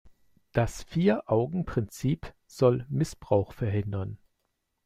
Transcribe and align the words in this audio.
Das 0.51 0.81
Vier-Augen-Prinzip 0.81 2.33
soll 2.47 2.87
Missbrauch 2.89 3.53
verhindern. 3.53 4.17